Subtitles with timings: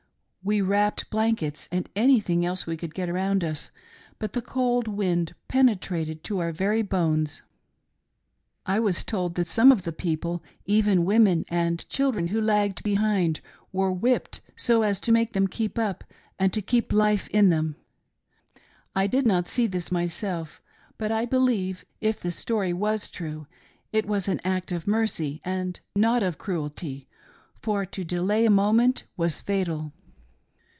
[0.43, 3.69] We wrapped blankets and anything else we could get around us,
[4.17, 7.43] but the cold wind penetrated to our very bones.
[8.65, 13.39] I was told that some of the people, even women and children who lagged behind
[13.71, 16.03] were whipped so as to make them keep up,
[16.39, 17.75] and to keep life in them.
[18.95, 20.59] I did not see this myself,
[20.97, 23.45] but I believe, if the story was true,
[23.93, 27.07] it was an act of mercy and not of cruelty,
[27.61, 29.93] for to delay a moment was fatal..